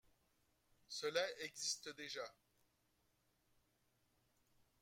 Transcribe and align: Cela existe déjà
Cela 0.89 1.21
existe 1.45 1.89
déjà 1.93 2.23